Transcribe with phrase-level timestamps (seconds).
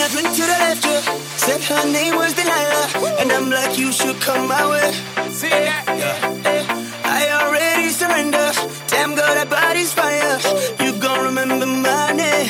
[0.00, 1.00] I a drink to the left, yeah.
[1.36, 4.92] Said her name was Delilah, and I'm like, you should come my way.
[5.28, 5.84] See that?
[5.86, 6.16] Yeah.
[6.40, 6.64] Hey,
[7.04, 8.48] I already surrender.
[8.88, 10.40] Damn girl, that body's fire.
[10.80, 12.48] You gon' remember my name.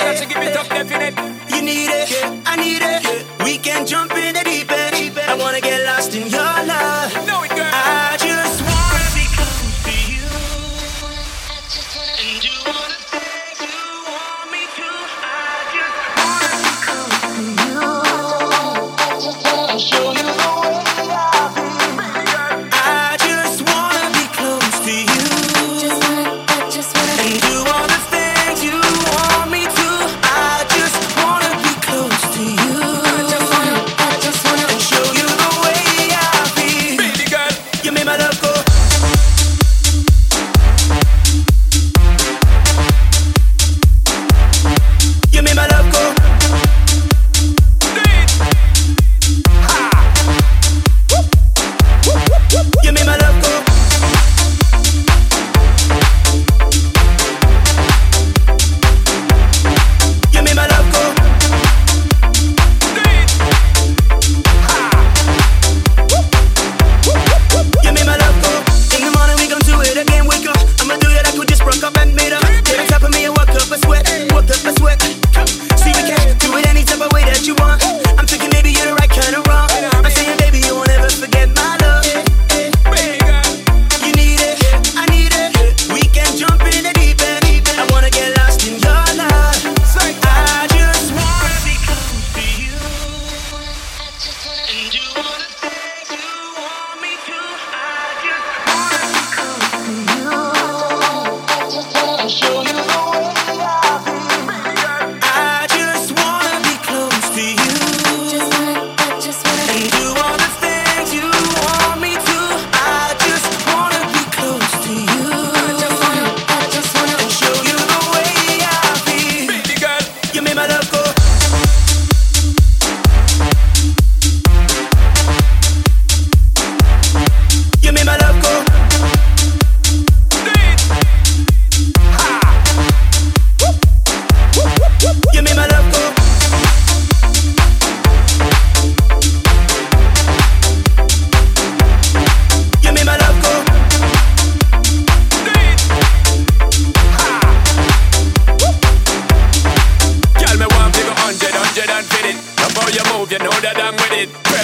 [0.00, 1.14] Hey, hey, give it up, eh, definite.
[1.54, 2.42] You need it, yeah.
[2.44, 3.02] I need it.
[3.04, 3.44] Yeah.
[3.44, 5.18] We can jump in the deep end.
[5.20, 6.47] I wanna get lost in your.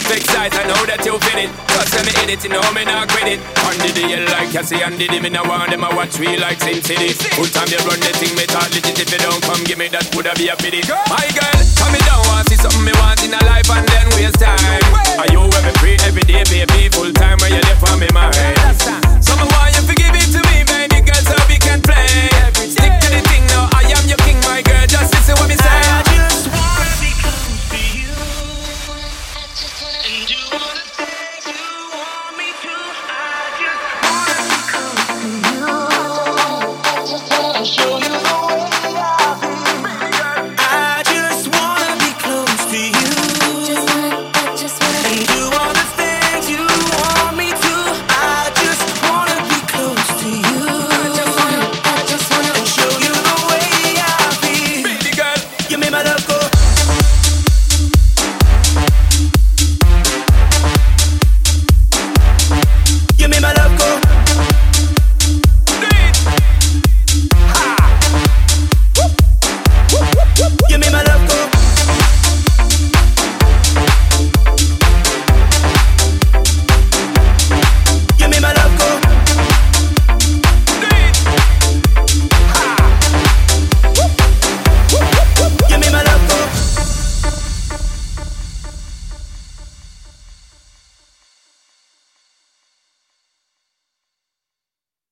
[0.05, 1.51] perfect size, I know that you fit it.
[1.73, 3.41] Cause let me hit it, you know me not quit it.
[3.65, 6.37] On the deal like you Cassie and Diddy, me now want them, I watch me
[6.37, 7.17] like Sin City.
[7.33, 9.01] Full time you run the thing, me talk legit.
[9.01, 10.85] If you don't come, give me that, would I be a pity?
[11.09, 14.07] My girl, come me down, want see something me want in a life and then
[14.13, 14.61] waste time.
[15.17, 16.93] Are you ever free every day, baby?
[16.93, 17.14] Full